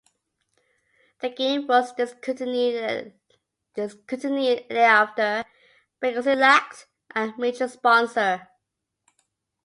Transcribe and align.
The 1.19 1.29
game 1.29 1.67
was 1.67 1.93
discontinued 1.93 3.13
thereafter, 3.75 5.43
because 5.99 6.25
it 6.25 6.39
lacked 6.39 6.87
a 7.15 7.31
major 7.37 7.67
sponsor. 7.67 8.47